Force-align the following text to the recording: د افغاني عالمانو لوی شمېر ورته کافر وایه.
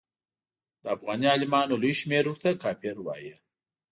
د 0.81 0.83
افغاني 0.95 1.27
عالمانو 1.33 1.79
لوی 1.81 1.93
شمېر 2.01 2.23
ورته 2.27 2.49
کافر 2.63 2.95
وایه. 3.01 3.35